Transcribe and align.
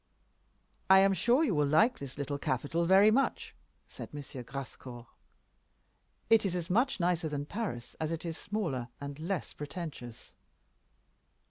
"I 0.89 0.97
am 1.01 1.13
sure 1.13 1.43
you 1.43 1.53
will 1.53 1.67
like 1.67 1.99
this 1.99 2.17
little 2.17 2.39
capital 2.39 2.87
very 2.87 3.11
much," 3.11 3.53
said 3.87 4.09
M. 4.11 4.21
Grascour. 4.43 5.05
"It 6.27 6.43
is 6.43 6.55
as 6.55 6.71
much 6.71 6.99
nicer 6.99 7.29
than 7.29 7.45
Paris 7.45 7.95
as 7.99 8.11
it 8.11 8.25
is 8.25 8.35
smaller 8.35 8.87
and 8.99 9.19
less 9.19 9.53
pretentious." 9.53 10.33